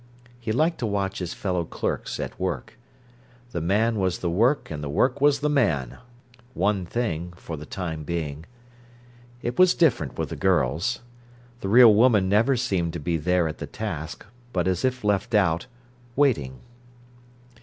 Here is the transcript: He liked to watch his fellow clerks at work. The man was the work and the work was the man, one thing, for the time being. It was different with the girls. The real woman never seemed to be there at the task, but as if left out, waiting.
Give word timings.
He 0.39 0.51
liked 0.51 0.79
to 0.79 0.87
watch 0.87 1.19
his 1.19 1.35
fellow 1.35 1.63
clerks 1.63 2.19
at 2.19 2.39
work. 2.39 2.75
The 3.51 3.61
man 3.61 3.99
was 3.99 4.17
the 4.17 4.31
work 4.31 4.71
and 4.71 4.83
the 4.83 4.89
work 4.89 5.21
was 5.21 5.41
the 5.41 5.47
man, 5.49 5.99
one 6.55 6.87
thing, 6.87 7.33
for 7.35 7.55
the 7.55 7.67
time 7.67 8.03
being. 8.03 8.47
It 9.43 9.59
was 9.59 9.75
different 9.75 10.17
with 10.17 10.29
the 10.29 10.35
girls. 10.35 11.01
The 11.59 11.69
real 11.69 11.93
woman 11.93 12.27
never 12.27 12.57
seemed 12.57 12.93
to 12.93 12.99
be 12.99 13.15
there 13.17 13.47
at 13.47 13.59
the 13.59 13.67
task, 13.67 14.25
but 14.53 14.67
as 14.67 14.83
if 14.83 15.03
left 15.03 15.35
out, 15.35 15.67
waiting. 16.15 16.61